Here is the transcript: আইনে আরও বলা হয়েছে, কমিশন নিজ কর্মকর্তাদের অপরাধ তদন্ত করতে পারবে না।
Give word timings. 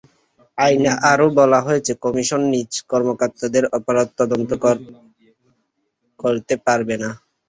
আইনে 0.57 0.91
আরও 1.11 1.27
বলা 1.39 1.59
হয়েছে, 1.67 1.91
কমিশন 2.03 2.41
নিজ 2.53 2.71
কর্মকর্তাদের 2.91 3.63
অপরাধ 3.77 4.07
তদন্ত 4.19 4.51
করতে 6.19 6.55
পারবে 6.65 6.95
না। 7.03 7.09